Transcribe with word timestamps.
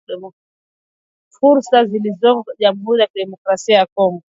fursa 1.35 1.85
zilizoko 1.85 2.51
jamhuri 2.59 3.01
ya 3.01 3.07
kidemokrasia 3.07 3.77
ya 3.77 3.85
Kongo 3.93 4.23